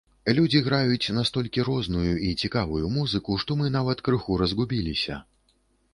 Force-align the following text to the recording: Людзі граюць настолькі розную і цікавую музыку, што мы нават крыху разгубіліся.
Людзі 0.37 0.61
граюць 0.67 1.11
настолькі 1.17 1.65
розную 1.67 2.13
і 2.29 2.31
цікавую 2.47 2.85
музыку, 2.97 3.37
што 3.45 3.61
мы 3.61 3.73
нават 3.77 4.03
крыху 4.09 4.41
разгубіліся. 4.45 5.25